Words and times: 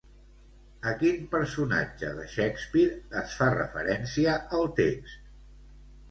A 0.91 0.91
quin 1.01 1.17
personatge 1.33 2.07
de 2.19 2.23
Shakespeare 2.35 2.95
es 3.21 3.35
fa 3.41 3.49
referència 3.55 4.33
al 4.61 4.65
text? 4.81 5.21